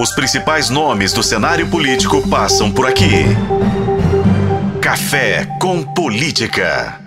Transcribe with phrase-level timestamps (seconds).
[0.00, 3.24] Os principais nomes do cenário político passam por aqui.
[4.80, 7.02] Café com Política.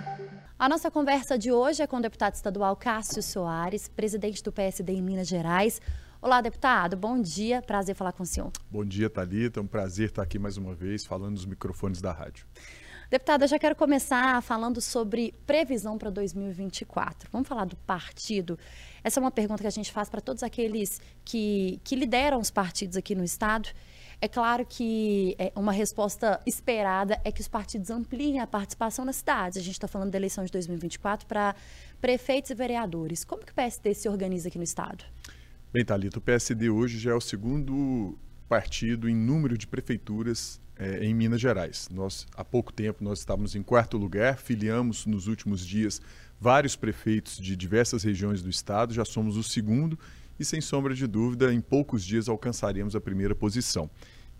[0.58, 4.92] A nossa conversa de hoje é com o deputado estadual Cássio Soares, presidente do PSD
[4.92, 5.80] em Minas Gerais.
[6.20, 8.52] Olá, deputado, bom dia, prazer falar com o senhor.
[8.70, 12.12] Bom dia, Thalita, é um prazer estar aqui mais uma vez falando nos microfones da
[12.12, 12.44] rádio.
[13.12, 17.28] Deputada, já quero começar falando sobre previsão para 2024.
[17.30, 18.58] Vamos falar do partido.
[19.04, 22.50] Essa é uma pergunta que a gente faz para todos aqueles que, que lideram os
[22.50, 23.68] partidos aqui no Estado.
[24.18, 29.16] É claro que é, uma resposta esperada é que os partidos ampliem a participação nas
[29.16, 29.58] cidades.
[29.58, 31.54] A gente está falando da eleição de 2024 para
[32.00, 33.24] prefeitos e vereadores.
[33.24, 35.04] Como que o PSD se organiza aqui no Estado?
[35.70, 41.04] Bem, Thalita, o PSD hoje já é o segundo partido em número de prefeituras é,
[41.04, 41.88] em Minas Gerais.
[41.92, 46.02] Nós, há pouco tempo, nós estávamos em quarto lugar, filiamos nos últimos dias
[46.40, 49.96] vários prefeitos de diversas regiões do estado, já somos o segundo
[50.40, 53.88] e, sem sombra de dúvida, em poucos dias alcançaremos a primeira posição.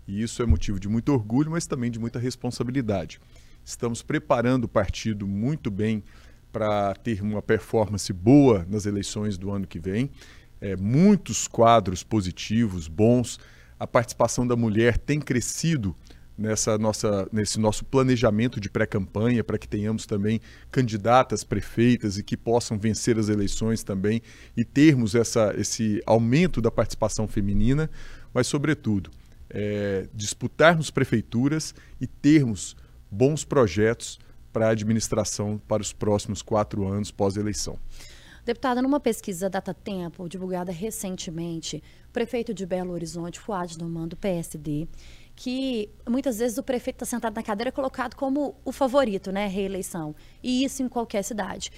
[0.05, 3.21] E isso é motivo de muito orgulho, mas também de muita responsabilidade.
[3.63, 6.03] Estamos preparando o partido muito bem
[6.51, 10.11] para ter uma performance boa nas eleições do ano que vem.
[10.59, 13.39] É, muitos quadros positivos, bons.
[13.79, 15.95] A participação da mulher tem crescido
[16.37, 22.35] nessa nossa, nesse nosso planejamento de pré-campanha para que tenhamos também candidatas prefeitas e que
[22.35, 24.21] possam vencer as eleições também
[24.57, 27.89] e termos essa, esse aumento da participação feminina,
[28.33, 29.11] mas, sobretudo,
[29.49, 32.75] é, disputarmos prefeituras e termos
[33.09, 34.19] bons projetos
[34.51, 37.77] para a administração para os próximos quatro anos pós-eleição.
[38.45, 44.17] Deputada, numa pesquisa Data Tempo, divulgada recentemente, o prefeito de Belo Horizonte, Fuad Noman, do
[44.17, 44.85] PSD,
[45.35, 50.15] que muitas vezes o prefeito está sentado na cadeira colocado como o favorito, né, reeleição.
[50.43, 51.71] E isso em qualquer cidade.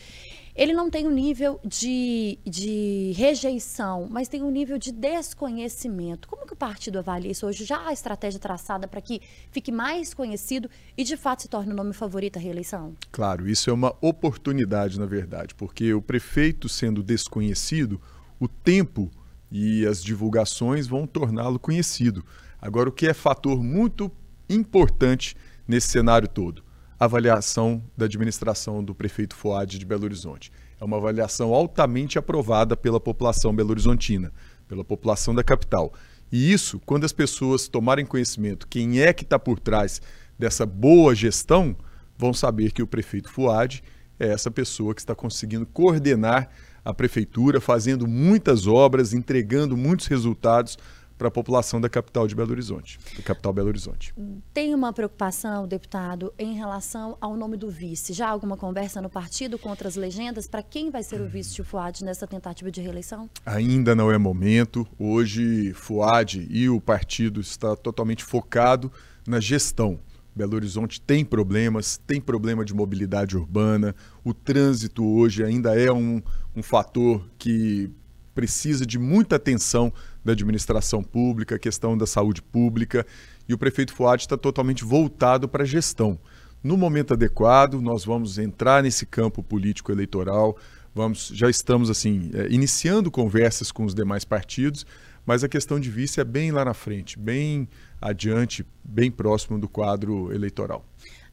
[0.56, 6.30] Ele não tem um nível de, de rejeição, mas tem um nível de desconhecimento.
[6.30, 7.66] Como que o partido avalia isso hoje?
[7.66, 11.76] Já a estratégia traçada para que fique mais conhecido e de fato se torne o
[11.76, 12.96] nome favorito à reeleição?
[13.12, 18.02] Claro, isso é uma oportunidade, na verdade, porque o prefeito sendo desconhecido,
[18.40, 19.12] o tempo
[19.52, 22.24] e as divulgações vão torná-lo conhecido.
[22.66, 24.12] Agora, o que é fator muito
[24.50, 25.36] importante
[25.68, 26.64] nesse cenário todo?
[27.00, 30.52] Avaliação da administração do prefeito Foad de Belo Horizonte.
[30.82, 34.34] É uma avaliação altamente aprovada pela população belo-horizontina,
[34.68, 35.94] pela população da capital.
[36.32, 40.02] E isso, quando as pessoas tomarem conhecimento quem é que está por trás
[40.38, 41.78] dessa boa gestão,
[42.18, 43.84] vão saber que o prefeito Fuad
[44.20, 46.50] é essa pessoa que está conseguindo coordenar
[46.84, 50.80] a prefeitura, fazendo muitas obras, entregando muitos resultados
[51.18, 54.14] para a população da capital de Belo Horizonte, da capital Belo Horizonte.
[54.54, 58.14] Tem uma preocupação, deputado, em relação ao nome do vice?
[58.14, 61.54] Já há alguma conversa no partido com outras legendas para quem vai ser o vice
[61.54, 63.30] de Fuad nessa tentativa de reeleição?
[63.46, 64.86] Ainda não é momento.
[65.00, 68.92] Hoje, Fuad e o partido está totalmente focado
[69.28, 70.00] na gestão.
[70.36, 76.22] Belo Horizonte tem problemas, tem problema de mobilidade urbana, o trânsito hoje ainda é um,
[76.54, 77.90] um fator que
[78.36, 79.92] precisa de muita atenção
[80.24, 83.08] da administração pública, a questão da saúde pública,
[83.48, 86.20] e o prefeito Fuad está totalmente voltado para a gestão.
[86.62, 90.58] No momento adequado, nós vamos entrar nesse campo político eleitoral,
[90.94, 94.86] vamos, já estamos assim é, iniciando conversas com os demais partidos,
[95.26, 97.68] mas a questão de vice é bem lá na frente, bem
[98.02, 100.86] adiante, bem próximo do quadro eleitoral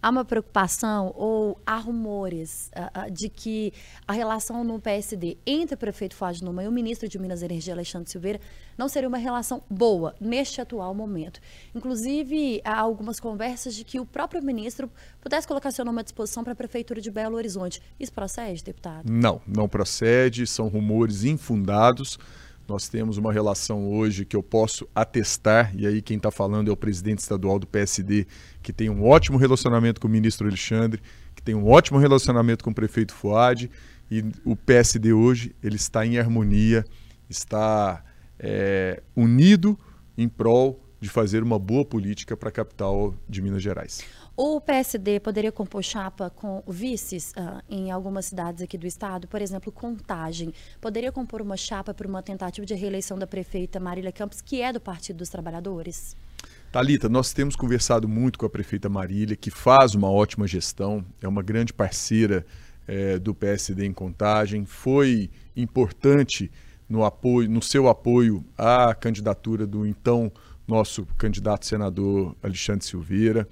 [0.02, 3.72] há uma preocupação ou há rumores uh, uh, de que
[4.06, 7.44] a relação no PSD entre o prefeito Fuad Numa e o ministro de Minas e
[7.44, 8.40] Energia, Alexandre Silveira,
[8.76, 11.40] não seria uma relação boa neste atual momento.
[11.74, 14.90] Inclusive, há algumas conversas de que o próprio ministro
[15.20, 17.80] pudesse colocar seu nome à disposição para a prefeitura de Belo Horizonte.
[18.00, 19.10] Isso procede, deputado?
[19.10, 22.18] Não, não procede, são rumores infundados.
[22.68, 26.72] Nós temos uma relação hoje que eu posso atestar, e aí quem está falando é
[26.72, 28.26] o presidente estadual do PSD,
[28.62, 31.02] que tem um ótimo relacionamento com o ministro Alexandre,
[31.34, 33.70] que tem um ótimo relacionamento com o prefeito Fuad,
[34.10, 36.84] e o PSD hoje ele está em harmonia,
[37.28, 38.04] está
[38.38, 39.78] é, unido
[40.16, 44.02] em prol de fazer uma boa política para a capital de Minas Gerais.
[44.34, 49.42] O PSD poderia compor chapa com vices uh, em algumas cidades aqui do estado, por
[49.42, 50.54] exemplo, Contagem.
[50.80, 54.72] Poderia compor uma chapa para uma tentativa de reeleição da prefeita Marília Campos, que é
[54.72, 56.16] do Partido dos Trabalhadores?
[56.72, 61.28] Talita, nós temos conversado muito com a prefeita Marília, que faz uma ótima gestão, é
[61.28, 62.46] uma grande parceira
[62.88, 66.50] é, do PSD em Contagem, foi importante
[66.88, 70.32] no apoio, no seu apoio à candidatura do então
[70.66, 73.46] nosso candidato senador Alexandre Silveira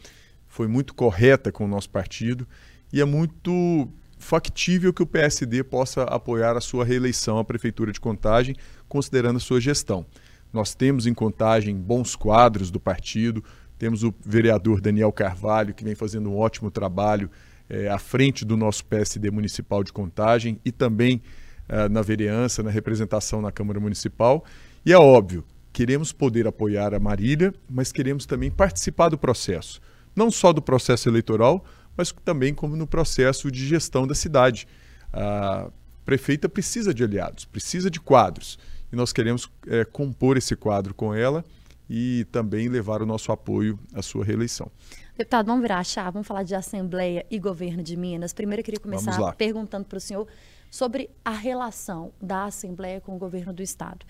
[0.51, 2.47] foi muito correta com o nosso partido
[2.93, 3.89] e é muito
[4.19, 8.57] factível que o PSD possa apoiar a sua reeleição à Prefeitura de Contagem,
[8.89, 10.05] considerando a sua gestão.
[10.53, 13.43] Nós temos em contagem bons quadros do partido,
[13.79, 17.31] temos o vereador Daniel Carvalho, que vem fazendo um ótimo trabalho
[17.69, 21.23] é, à frente do nosso PSD municipal de contagem e também
[21.69, 24.45] é, na vereança, na representação na Câmara Municipal.
[24.85, 29.81] E é óbvio, queremos poder apoiar a Marília, mas queremos também participar do processo.
[30.15, 31.65] Não só do processo eleitoral,
[31.97, 34.67] mas também como no processo de gestão da cidade.
[35.13, 35.71] A
[36.05, 38.59] prefeita precisa de aliados, precisa de quadros.
[38.93, 41.45] E nós queremos é, compor esse quadro com ela
[41.89, 44.71] e também levar o nosso apoio à sua reeleição.
[45.17, 48.33] Deputado, vamos virar a chave, vamos falar de Assembleia e Governo de Minas.
[48.33, 50.27] Primeiro eu queria começar perguntando para o senhor
[50.71, 54.07] sobre a relação da Assembleia com o governo do Estado.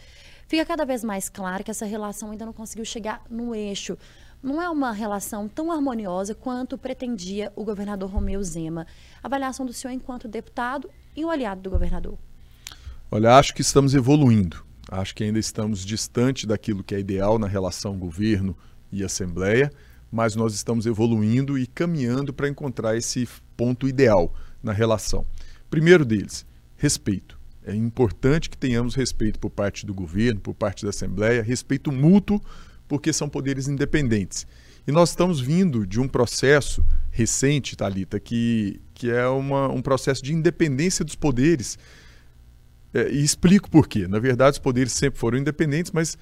[0.47, 3.97] Fica cada vez mais claro que essa relação ainda não conseguiu chegar no eixo.
[4.42, 8.87] Não é uma relação tão harmoniosa quanto pretendia o governador Romeu Zema.
[9.22, 12.16] Avaliação do senhor enquanto deputado e o aliado do governador.
[13.10, 14.64] Olha, acho que estamos evoluindo.
[14.90, 18.56] Acho que ainda estamos distante daquilo que é ideal na relação governo
[18.90, 19.70] e Assembleia,
[20.10, 25.25] mas nós estamos evoluindo e caminhando para encontrar esse ponto ideal na relação.
[25.69, 26.46] Primeiro deles,
[26.76, 27.38] respeito.
[27.62, 32.40] É importante que tenhamos respeito por parte do governo, por parte da Assembleia, respeito mútuo,
[32.90, 34.44] porque são poderes independentes.
[34.84, 40.20] E nós estamos vindo de um processo recente, Talita, que, que é uma, um processo
[40.20, 41.78] de independência dos poderes
[42.92, 44.08] é, e explico por quê.
[44.08, 46.19] Na verdade, os poderes sempre foram independentes, mas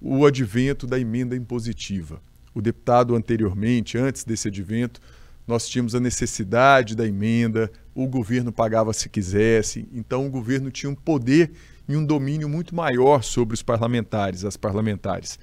[0.00, 2.22] o advento da emenda impositiva.
[2.54, 5.00] O deputado anteriormente, antes desse advento,
[5.44, 10.88] nós tínhamos a necessidade da emenda, o governo pagava se quisesse, então o governo tinha
[10.88, 11.50] um poder
[11.88, 15.36] e um domínio muito maior sobre os parlamentares, as parlamentares.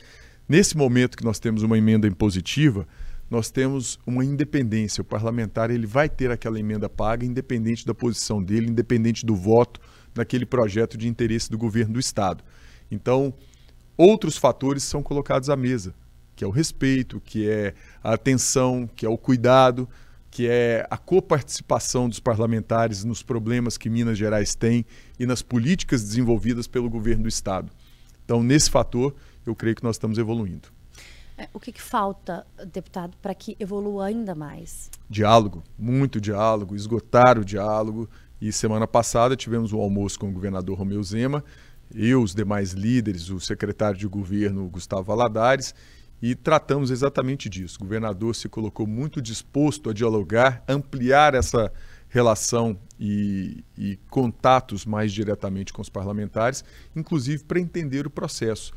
[0.49, 2.87] Nesse momento que nós temos uma emenda impositiva,
[3.29, 5.03] nós temos uma independência.
[5.03, 9.79] O parlamentar ele vai ter aquela emenda paga, independente da posição dele, independente do voto
[10.15, 12.43] naquele projeto de interesse do governo do Estado.
[12.89, 13.31] Então,
[13.95, 15.93] outros fatores são colocados à mesa,
[16.35, 19.87] que é o respeito, que é a atenção, que é o cuidado,
[20.31, 24.83] que é a coparticipação dos parlamentares nos problemas que Minas Gerais tem
[25.19, 27.71] e nas políticas desenvolvidas pelo governo do Estado.
[28.25, 29.15] Então, nesse fator,
[29.49, 30.69] eu creio que nós estamos evoluindo.
[31.37, 34.91] É, o que, que falta, deputado, para que evolua ainda mais?
[35.09, 38.09] Diálogo, muito diálogo, esgotar o diálogo.
[38.41, 41.43] E semana passada tivemos um almoço com o governador Romeu Zema,
[41.93, 45.73] eu, os demais líderes, o secretário de governo Gustavo Valadares,
[46.21, 47.77] e tratamos exatamente disso.
[47.77, 51.71] O governador se colocou muito disposto a dialogar, ampliar essa
[52.09, 56.63] relação e, e contatos mais diretamente com os parlamentares,
[56.95, 58.73] inclusive para entender o processo.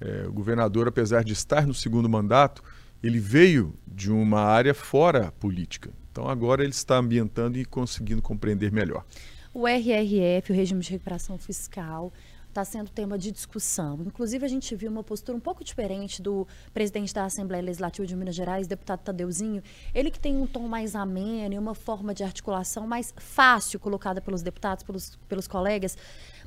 [0.00, 2.62] É, o governador, apesar de estar no segundo mandato,
[3.02, 5.90] ele veio de uma área fora política.
[6.10, 9.04] Então agora ele está ambientando e conseguindo compreender melhor.
[9.52, 12.12] O RRF, o regime de recuperação fiscal,
[12.48, 14.00] está sendo tema de discussão.
[14.06, 18.16] Inclusive, a gente viu uma postura um pouco diferente do presidente da Assembleia Legislativa de
[18.16, 19.62] Minas Gerais, deputado Tadeuzinho.
[19.94, 24.20] Ele que tem um tom mais ameno e uma forma de articulação mais fácil colocada
[24.20, 25.98] pelos deputados, pelos, pelos colegas,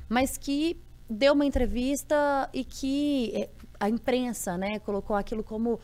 [0.08, 0.76] mas que
[1.10, 5.80] deu uma entrevista e que é, a imprensa né, colocou aquilo como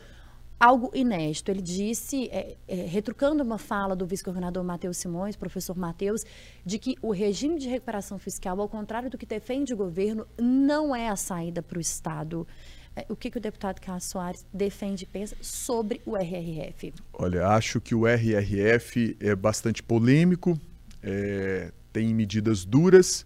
[0.57, 1.51] algo inédito.
[1.51, 6.23] Ele disse, é, é, retrucando uma fala do vice-governador Matheus Simões, professor Matheus,
[6.65, 10.95] de que o regime de recuperação fiscal, ao contrário do que defende o governo, não
[10.95, 12.47] é a saída para o Estado.
[12.95, 16.93] É, o que, que o deputado Carlos Soares defende e pensa sobre o RRF?
[17.13, 20.57] Olha, acho que o RRF é bastante polêmico,
[21.03, 23.25] é, tem medidas duras,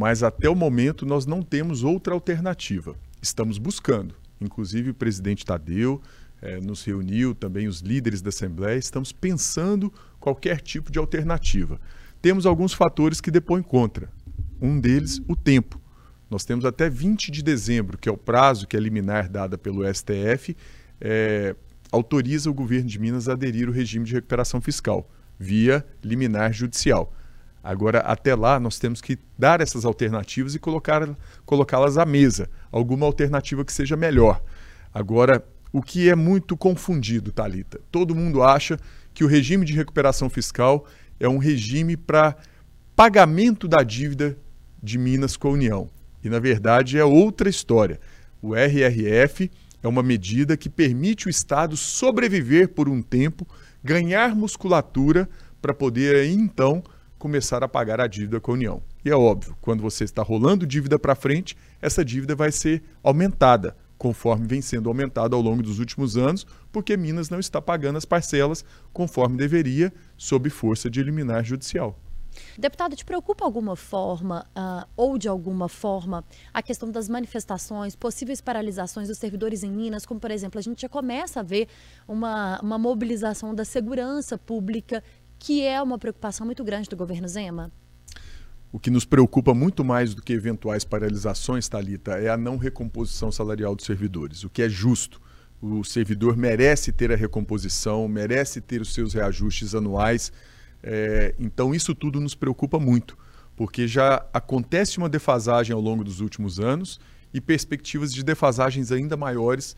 [0.00, 2.96] mas até o momento nós não temos outra alternativa.
[3.20, 4.14] Estamos buscando.
[4.40, 6.00] Inclusive o presidente Tadeu
[6.40, 11.78] é, nos reuniu, também os líderes da Assembleia, estamos pensando qualquer tipo de alternativa.
[12.22, 14.08] Temos alguns fatores que depõem contra.
[14.58, 15.78] Um deles, o tempo.
[16.30, 19.82] Nós temos até 20 de dezembro, que é o prazo que a liminar dada pelo
[19.94, 20.56] STF
[20.98, 21.54] é,
[21.92, 27.14] autoriza o governo de Minas a aderir ao regime de recuperação fiscal, via liminar judicial.
[27.62, 32.48] Agora, até lá, nós temos que dar essas alternativas e colocá-las à mesa.
[32.72, 34.42] Alguma alternativa que seja melhor.
[34.92, 37.80] Agora, o que é muito confundido, Talita.
[37.90, 38.78] Todo mundo acha
[39.12, 40.86] que o regime de recuperação fiscal
[41.18, 42.36] é um regime para
[42.96, 44.36] pagamento da dívida
[44.82, 45.88] de Minas com a União.
[46.24, 48.00] E, na verdade, é outra história.
[48.42, 49.50] O RRF
[49.82, 53.46] é uma medida que permite o Estado sobreviver por um tempo,
[53.84, 55.28] ganhar musculatura
[55.60, 56.82] para poder, então,
[57.20, 58.82] começar a pagar a dívida com a União.
[59.04, 63.76] E é óbvio, quando você está rolando dívida para frente, essa dívida vai ser aumentada,
[63.98, 68.06] conforme vem sendo aumentada ao longo dos últimos anos, porque Minas não está pagando as
[68.06, 71.96] parcelas conforme deveria, sob força de liminar judicial.
[72.56, 78.40] Deputado, te preocupa alguma forma, uh, ou de alguma forma, a questão das manifestações, possíveis
[78.40, 81.68] paralisações dos servidores em Minas, como, por exemplo, a gente já começa a ver
[82.06, 85.02] uma, uma mobilização da segurança pública,
[85.40, 87.72] que é uma preocupação muito grande do governo Zema?
[88.70, 93.32] O que nos preocupa muito mais do que eventuais paralisações, Talita, é a não recomposição
[93.32, 95.20] salarial dos servidores, o que é justo.
[95.60, 100.30] O servidor merece ter a recomposição, merece ter os seus reajustes anuais.
[100.82, 103.18] É, então, isso tudo nos preocupa muito,
[103.56, 107.00] porque já acontece uma defasagem ao longo dos últimos anos
[107.32, 109.74] e perspectivas de defasagens ainda maiores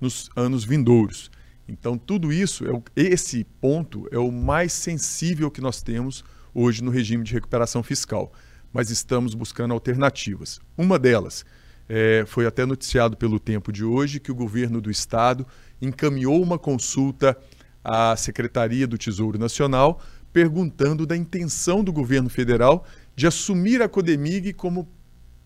[0.00, 1.30] nos anos vindouros.
[1.68, 6.82] Então, tudo isso, é o, esse ponto é o mais sensível que nós temos hoje
[6.82, 8.32] no regime de recuperação fiscal,
[8.72, 10.60] mas estamos buscando alternativas.
[10.76, 11.44] Uma delas
[11.88, 15.46] é, foi até noticiado pelo Tempo de hoje que o governo do estado
[15.80, 17.36] encaminhou uma consulta
[17.82, 20.00] à Secretaria do Tesouro Nacional
[20.32, 24.88] perguntando da intenção do governo federal de assumir a Codemig como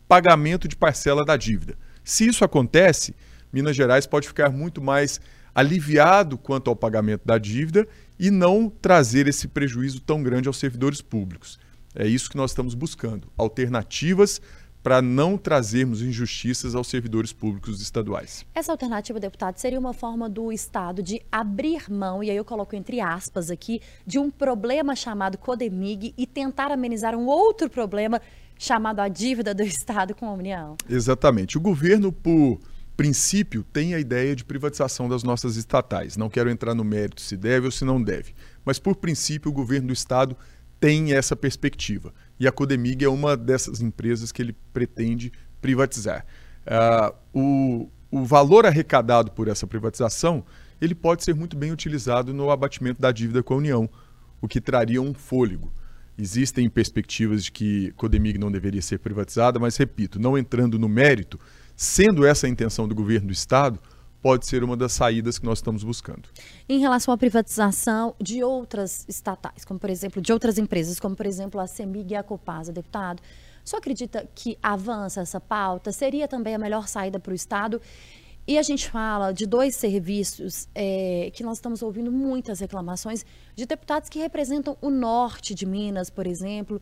[0.09, 1.79] pagamento de parcela da dívida.
[2.03, 3.15] Se isso acontece,
[3.53, 5.21] Minas Gerais pode ficar muito mais
[5.55, 7.87] aliviado quanto ao pagamento da dívida
[8.19, 11.59] e não trazer esse prejuízo tão grande aos servidores públicos.
[11.95, 14.41] É isso que nós estamos buscando, alternativas
[14.83, 18.47] para não trazermos injustiças aos servidores públicos estaduais.
[18.55, 22.75] Essa alternativa, deputado, seria uma forma do Estado de abrir mão, e aí eu coloco
[22.75, 28.21] entre aspas aqui, de um problema chamado Codemig e tentar amenizar um outro problema
[28.59, 30.77] chamado a dívida do Estado com a União?
[30.89, 31.59] Exatamente.
[31.59, 32.59] O governo, por
[33.01, 36.19] princípio, tem a ideia de privatização das nossas estatais.
[36.19, 38.35] Não quero entrar no mérito se deve ou se não deve.
[38.63, 40.37] Mas, por princípio, o governo do Estado
[40.79, 42.13] tem essa perspectiva.
[42.39, 46.27] E a Codemig é uma dessas empresas que ele pretende privatizar.
[46.67, 50.45] Uh, o, o valor arrecadado por essa privatização
[50.79, 53.89] ele pode ser muito bem utilizado no abatimento da dívida com a União,
[54.43, 55.73] o que traria um fôlego.
[56.19, 61.41] Existem perspectivas de que Codemig não deveria ser privatizada, mas repito, não entrando no mérito,
[61.83, 63.81] Sendo essa a intenção do governo do Estado,
[64.21, 66.29] pode ser uma das saídas que nós estamos buscando.
[66.69, 71.25] Em relação à privatização de outras estatais, como por exemplo, de outras empresas, como por
[71.25, 73.23] exemplo a CEMIG e a Copasa, deputado,
[73.65, 75.91] só acredita que avança essa pauta?
[75.91, 77.81] Seria também a melhor saída para o Estado?
[78.47, 83.25] E a gente fala de dois serviços é, que nós estamos ouvindo muitas reclamações
[83.57, 86.79] de deputados que representam o norte de Minas, por exemplo,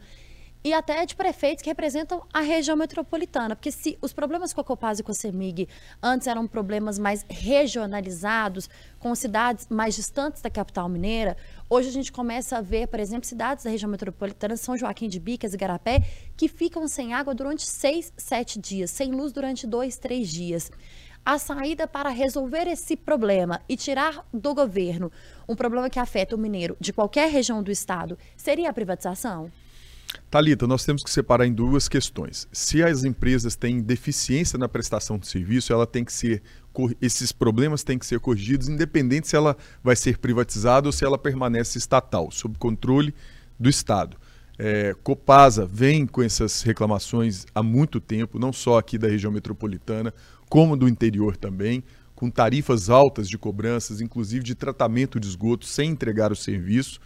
[0.63, 3.55] e até de prefeitos que representam a região metropolitana.
[3.55, 5.69] Porque se os problemas com a Copasa e com a CEMIG
[6.03, 11.37] antes eram problemas mais regionalizados, com cidades mais distantes da capital mineira,
[11.71, 15.21] hoje a gente começa a ver, por exemplo, cidades da região metropolitana, São Joaquim de
[15.21, 16.05] Bicas e Garapé,
[16.37, 20.71] que ficam sem água durante seis, sete dias, sem luz durante dois, três dias.
[21.25, 25.13] A saída para resolver esse problema e tirar do governo
[25.47, 29.51] um problema que afeta o mineiro de qualquer região do estado seria a privatização?
[30.31, 32.49] Talita, nós temos que separar em duas questões.
[32.53, 36.43] Se as empresas têm deficiência na prestação de serviço, ela tem que ser
[37.01, 41.19] esses problemas têm que ser corrigidos, independente se ela vai ser privatizada ou se ela
[41.19, 43.13] permanece estatal, sob controle
[43.59, 44.17] do Estado.
[44.57, 50.13] É, Copasa vem com essas reclamações há muito tempo, não só aqui da região metropolitana,
[50.49, 51.83] como do interior também,
[52.15, 57.01] com tarifas altas de cobranças, inclusive de tratamento de esgoto, sem entregar o serviço.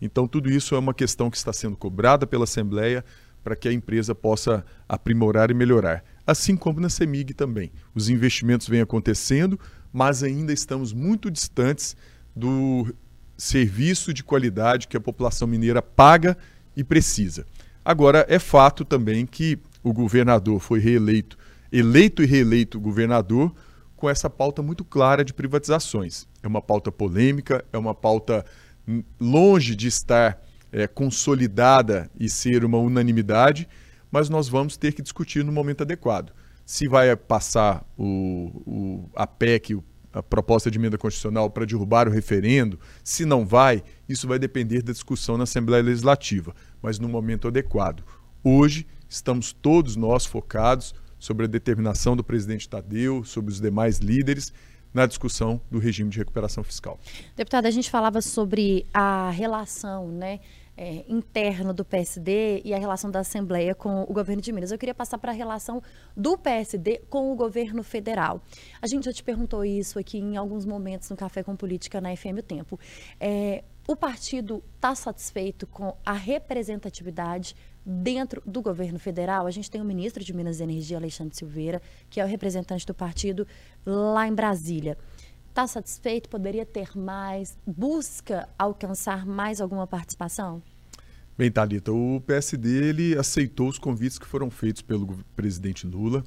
[0.00, 3.04] Então, tudo isso é uma questão que está sendo cobrada pela Assembleia
[3.42, 6.04] para que a empresa possa aprimorar e melhorar.
[6.26, 7.72] Assim como na CEMIG também.
[7.94, 9.58] Os investimentos vêm acontecendo,
[9.92, 11.96] mas ainda estamos muito distantes
[12.34, 12.94] do
[13.36, 16.36] serviço de qualidade que a população mineira paga
[16.76, 17.46] e precisa.
[17.84, 21.38] Agora, é fato também que o governador foi reeleito,
[21.72, 23.54] eleito e reeleito governador,
[23.96, 26.26] com essa pauta muito clara de privatizações.
[26.42, 28.44] É uma pauta polêmica, é uma pauta
[29.20, 30.42] longe de estar
[30.72, 33.68] é, consolidada e ser uma unanimidade,
[34.10, 36.32] mas nós vamos ter que discutir no momento adequado.
[36.64, 39.78] Se vai passar o, o, a PEC,
[40.12, 44.82] a proposta de emenda constitucional, para derrubar o referendo, se não vai, isso vai depender
[44.82, 48.02] da discussão na Assembleia Legislativa, mas no momento adequado.
[48.42, 54.52] Hoje, estamos todos nós focados sobre a determinação do presidente Tadeu, sobre os demais líderes
[54.98, 56.98] na discussão do regime de recuperação fiscal.
[57.36, 60.40] Deputada, a gente falava sobre a relação, né?
[60.80, 64.70] É, interno do PSD e a relação da Assembleia com o governo de Minas.
[64.70, 65.82] Eu queria passar para a relação
[66.16, 68.40] do PSD com o governo federal.
[68.80, 72.14] A gente já te perguntou isso aqui em alguns momentos no Café com Política na
[72.14, 72.78] FM O Tempo.
[73.18, 77.56] É, o partido está satisfeito com a representatividade
[77.88, 79.46] dentro do governo federal?
[79.46, 81.80] A gente tem o ministro de Minas e Energia, Alexandre Silveira,
[82.10, 83.46] que é o representante do partido
[83.86, 84.98] lá em Brasília.
[85.48, 86.28] Está satisfeito?
[86.28, 87.56] Poderia ter mais?
[87.66, 90.62] Busca alcançar mais alguma participação?
[91.36, 96.22] Bem, Thalita, o PSD ele aceitou os convites que foram feitos pelo presidente Lula.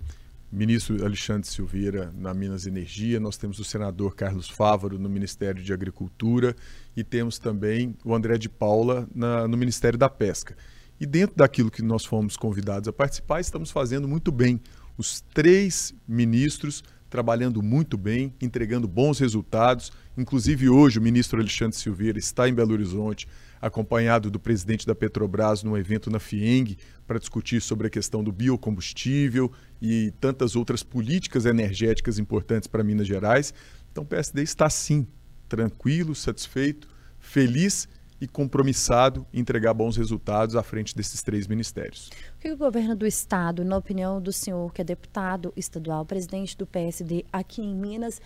[0.52, 5.72] Ministro Alexandre Silveira na Minas Energia, nós temos o senador Carlos Fávaro no Ministério de
[5.72, 6.54] Agricultura
[6.96, 10.58] e temos também o André de Paula na, no Ministério da Pesca.
[11.02, 14.62] E dentro daquilo que nós fomos convidados a participar, estamos fazendo muito bem.
[14.96, 19.92] Os três ministros trabalhando muito bem, entregando bons resultados.
[20.16, 23.28] Inclusive, hoje, o ministro Alexandre Silveira está em Belo Horizonte,
[23.60, 26.78] acompanhado do presidente da Petrobras, num evento na FIENG,
[27.08, 33.08] para discutir sobre a questão do biocombustível e tantas outras políticas energéticas importantes para Minas
[33.08, 33.56] Gerais.
[33.92, 35.08] Então, o PSD está, sim,
[35.50, 36.88] tranquilo, satisfeito,
[37.20, 37.88] feliz
[38.22, 42.12] e compromissado em entregar bons resultados à frente desses três ministérios.
[42.38, 46.56] O que o governo do Estado, na opinião do senhor, que é deputado estadual, presidente
[46.56, 48.22] do PSD aqui em Minas,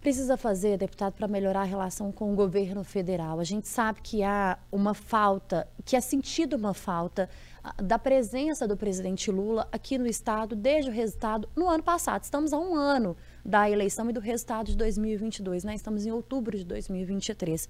[0.00, 3.38] precisa fazer, deputado, para melhorar a relação com o governo federal?
[3.38, 7.30] A gente sabe que há uma falta, que é sentido uma falta
[7.62, 12.24] ah, da presença do presidente Lula aqui no Estado desde o resultado no ano passado.
[12.24, 15.74] Estamos há um ano da eleição e do resultado de 2022, né?
[15.74, 17.68] Estamos em outubro de 2023.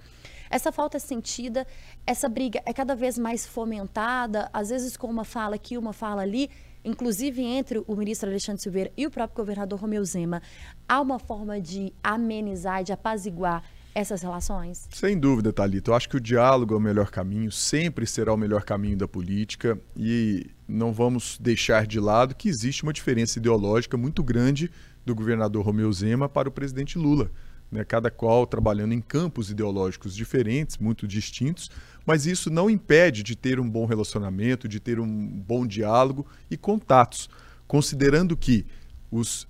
[0.50, 1.66] Essa falta é sentida,
[2.06, 6.22] essa briga é cada vez mais fomentada, às vezes com uma fala aqui, uma fala
[6.22, 6.50] ali,
[6.84, 10.42] inclusive entre o ministro Alexandre Silveira e o próprio governador Romeu Zema.
[10.88, 13.62] Há uma forma de amenizar, de apaziguar
[13.94, 14.88] essas relações?
[14.90, 15.90] Sem dúvida, Thalita.
[15.90, 19.06] Eu acho que o diálogo é o melhor caminho, sempre será o melhor caminho da
[19.06, 24.70] política e não vamos deixar de lado que existe uma diferença ideológica muito grande
[25.04, 27.30] do governador Romeu Zema para o presidente Lula.
[27.70, 31.70] Né, cada qual trabalhando em campos ideológicos diferentes, muito distintos,
[32.04, 36.56] mas isso não impede de ter um bom relacionamento, de ter um bom diálogo e
[36.58, 37.30] contatos,
[37.66, 38.66] considerando que
[39.10, 39.48] os,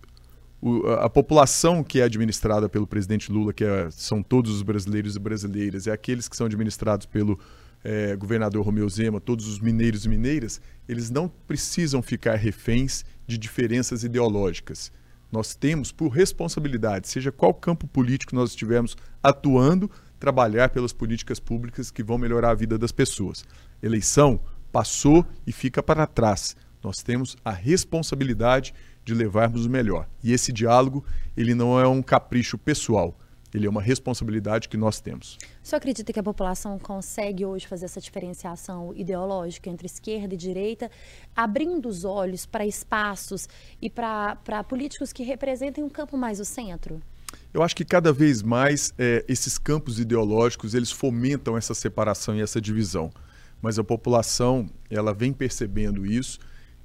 [0.61, 5.16] o, a população que é administrada pelo presidente Lula, que é, são todos os brasileiros
[5.16, 7.40] e brasileiras, e aqueles que são administrados pelo
[7.82, 13.37] é, governador Romeu Zema, todos os mineiros e mineiras, eles não precisam ficar reféns de
[13.37, 14.92] diferenças ideológicas
[15.32, 21.90] nós temos por responsabilidade, seja qual campo político nós estivermos atuando, trabalhar pelas políticas públicas
[21.90, 23.42] que vão melhorar a vida das pessoas.
[23.82, 24.38] Eleição
[24.71, 26.54] passou e fica para trás.
[26.84, 30.06] Nós temos a responsabilidade de levarmos o melhor.
[30.23, 31.04] E esse diálogo,
[31.36, 33.18] ele não é um capricho pessoal,
[33.54, 35.38] ele é uma responsabilidade que nós temos.
[35.62, 40.36] O senhor acredita que a população consegue hoje fazer essa diferenciação ideológica entre esquerda e
[40.36, 40.91] direita,
[41.36, 43.49] abrindo os olhos para espaços
[43.80, 47.00] e para políticos que representem um campo mais o centro?
[47.52, 52.41] Eu acho que cada vez mais é, esses campos ideológicos eles fomentam essa separação e
[52.41, 53.10] essa divisão.
[53.60, 56.38] Mas a população ela vem percebendo isso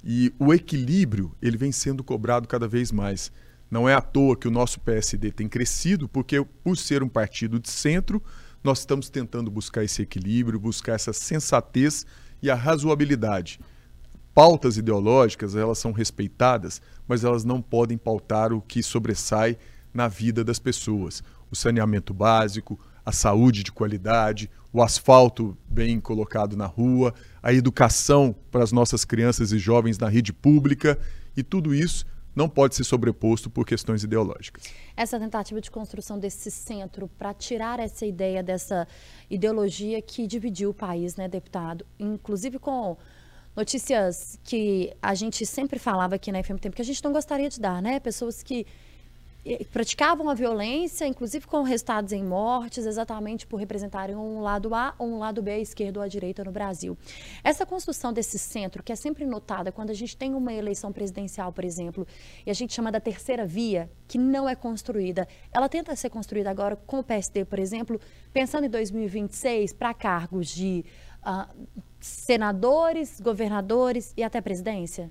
[0.04, 3.32] e o equilíbrio ele vem sendo cobrado cada vez mais.
[3.70, 7.60] Não é à toa que o nosso PSD tem crescido, porque por ser um partido
[7.60, 8.22] de centro,
[8.64, 12.06] nós estamos tentando buscar esse equilíbrio, buscar essa sensatez
[12.42, 13.60] e a razoabilidade.
[14.34, 19.58] Pautas ideológicas, elas são respeitadas, mas elas não podem pautar o que sobressai
[19.92, 21.22] na vida das pessoas.
[21.50, 28.34] O saneamento básico, a saúde de qualidade, o asfalto bem colocado na rua, a educação
[28.50, 30.98] para as nossas crianças e jovens na rede pública,
[31.36, 32.06] e tudo isso
[32.38, 34.62] não pode ser sobreposto por questões ideológicas.
[34.96, 38.86] Essa tentativa de construção desse centro para tirar essa ideia dessa
[39.28, 41.84] ideologia que dividiu o país, né, deputado?
[41.98, 42.96] Inclusive com
[43.56, 47.48] notícias que a gente sempre falava aqui na FM Tempo que a gente não gostaria
[47.48, 47.98] de dar, né?
[47.98, 48.64] Pessoas que
[49.72, 55.08] praticavam a violência, inclusive com resultados em mortes, exatamente por representarem um lado A ou
[55.08, 56.96] um lado B, a esquerda ou a direita no Brasil.
[57.42, 61.52] Essa construção desse centro, que é sempre notada quando a gente tem uma eleição presidencial,
[61.52, 62.06] por exemplo,
[62.44, 66.50] e a gente chama da terceira via, que não é construída, ela tenta ser construída
[66.50, 68.00] agora com o PSD, por exemplo,
[68.32, 70.84] pensando em 2026 para cargos de
[71.22, 71.66] uh,
[72.00, 75.10] senadores, governadores e até presidência?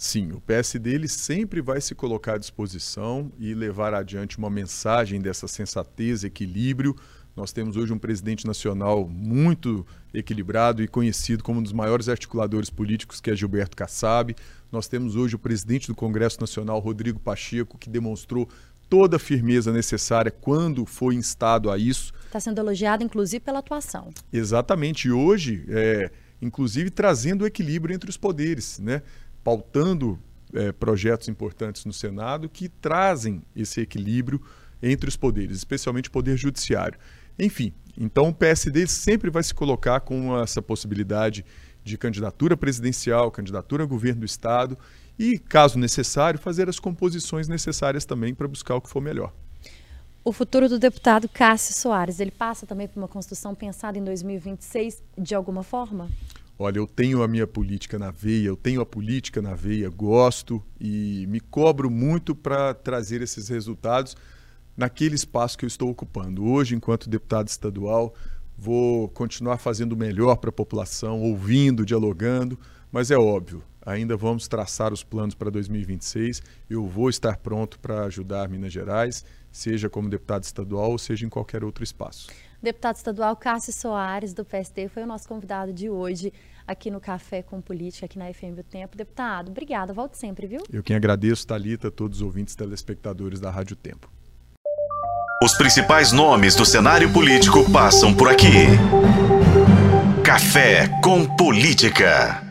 [0.00, 5.20] Sim, o PSD ele sempre vai se colocar à disposição e levar adiante uma mensagem
[5.20, 6.96] dessa sensatez, equilíbrio.
[7.36, 12.70] Nós temos hoje um presidente nacional muito equilibrado e conhecido como um dos maiores articuladores
[12.70, 14.34] políticos, que é Gilberto Kassab.
[14.72, 18.48] Nós temos hoje o presidente do Congresso Nacional, Rodrigo Pacheco, que demonstrou
[18.88, 22.14] toda a firmeza necessária quando foi instado a isso.
[22.24, 24.08] Está sendo elogiado, inclusive, pela atuação.
[24.32, 25.08] Exatamente.
[25.08, 26.10] E hoje, é,
[26.40, 29.02] inclusive, trazendo o equilíbrio entre os poderes, né?
[29.42, 30.18] Pautando
[30.52, 34.40] é, projetos importantes no Senado que trazem esse equilíbrio
[34.82, 36.98] entre os poderes, especialmente o poder judiciário.
[37.38, 41.44] Enfim, então o PSD sempre vai se colocar com essa possibilidade
[41.82, 44.76] de candidatura presidencial, candidatura a governo do Estado
[45.18, 49.32] e, caso necessário, fazer as composições necessárias também para buscar o que for melhor.
[50.22, 55.02] O futuro do deputado Cássio Soares, ele passa também por uma construção pensada em 2026
[55.16, 56.10] de alguma forma?
[56.62, 60.62] Olha, eu tenho a minha política na veia, eu tenho a política na veia, gosto
[60.78, 64.14] e me cobro muito para trazer esses resultados
[64.76, 66.44] naquele espaço que eu estou ocupando.
[66.44, 68.14] Hoje, enquanto deputado estadual,
[68.58, 72.60] vou continuar fazendo o melhor para a população, ouvindo, dialogando,
[72.92, 76.42] mas é óbvio, ainda vamos traçar os planos para 2026.
[76.68, 81.30] Eu vou estar pronto para ajudar Minas Gerais, seja como deputado estadual ou seja em
[81.30, 82.28] qualquer outro espaço.
[82.62, 86.32] Deputado estadual Cássio Soares, do PSD, foi o nosso convidado de hoje
[86.66, 88.96] aqui no Café com Política, aqui na FM o Tempo.
[88.96, 90.60] Deputado, obrigada, volte sempre, viu?
[90.70, 94.10] Eu quem agradeço, Talita, todos os ouvintes telespectadores da Rádio Tempo.
[95.42, 98.66] Os principais nomes do cenário político passam por aqui.
[100.22, 102.49] Café com Política.